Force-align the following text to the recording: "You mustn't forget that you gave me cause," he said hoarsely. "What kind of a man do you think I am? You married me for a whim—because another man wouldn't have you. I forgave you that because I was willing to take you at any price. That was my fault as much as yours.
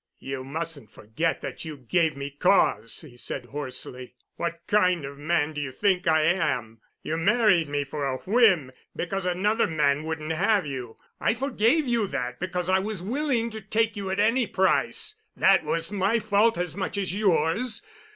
"You 0.17 0.43
mustn't 0.43 0.89
forget 0.89 1.41
that 1.41 1.63
you 1.63 1.77
gave 1.77 2.17
me 2.17 2.31
cause," 2.31 3.01
he 3.01 3.17
said 3.17 3.45
hoarsely. 3.45 4.15
"What 4.35 4.61
kind 4.65 5.05
of 5.05 5.15
a 5.17 5.21
man 5.21 5.53
do 5.53 5.61
you 5.61 5.71
think 5.71 6.07
I 6.07 6.23
am? 6.23 6.81
You 7.03 7.17
married 7.17 7.69
me 7.69 7.83
for 7.83 8.05
a 8.07 8.17
whim—because 8.25 9.27
another 9.27 9.67
man 9.67 10.03
wouldn't 10.03 10.31
have 10.33 10.65
you. 10.65 10.97
I 11.19 11.35
forgave 11.35 11.85
you 11.87 12.07
that 12.07 12.39
because 12.39 12.67
I 12.67 12.79
was 12.79 13.03
willing 13.03 13.51
to 13.51 13.61
take 13.61 13.95
you 13.95 14.09
at 14.09 14.19
any 14.19 14.47
price. 14.47 15.21
That 15.35 15.63
was 15.63 15.91
my 15.91 16.17
fault 16.17 16.57
as 16.57 16.75
much 16.75 16.97
as 16.97 17.13
yours. 17.13 17.85